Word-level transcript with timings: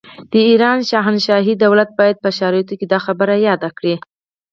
د 0.31 0.33
ایران 0.49 0.79
شاهنشاهي 0.89 1.53
دولت 1.63 1.89
باید 1.99 2.17
په 2.23 2.29
شرایطو 2.37 2.73
کې 2.79 2.85
دا 2.93 2.99
خبره 3.05 3.33
یاده 3.47 3.69
کړي. 3.77 3.95